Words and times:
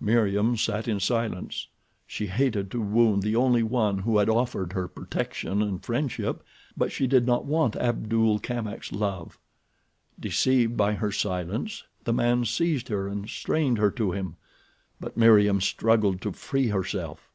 Meriem 0.00 0.54
sat 0.54 0.86
in 0.86 1.00
silence. 1.00 1.68
She 2.06 2.26
hated 2.26 2.70
to 2.72 2.82
wound 2.82 3.22
the 3.22 3.34
only 3.34 3.62
one 3.62 4.00
who 4.00 4.18
had 4.18 4.28
offered 4.28 4.74
her 4.74 4.86
protection 4.86 5.62
and 5.62 5.82
friendship; 5.82 6.42
but 6.76 6.92
she 6.92 7.06
did 7.06 7.24
not 7.26 7.46
want 7.46 7.74
Abdul 7.74 8.38
Kamak's 8.40 8.92
love. 8.92 9.38
Deceived 10.20 10.76
by 10.76 10.92
her 10.92 11.10
silence 11.10 11.84
the 12.04 12.12
man 12.12 12.44
seized 12.44 12.88
her 12.88 13.08
and 13.08 13.30
strained 13.30 13.78
her 13.78 13.90
to 13.92 14.12
him; 14.12 14.36
but 15.00 15.16
Meriem 15.16 15.58
struggled 15.62 16.20
to 16.20 16.32
free 16.32 16.66
herself. 16.66 17.30